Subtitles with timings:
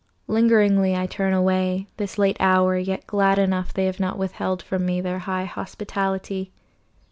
[0.25, 4.83] Lingeringly I turn away, This late hour, yet glad enough They have not withheld from
[4.83, 6.49] me Their high hospitality.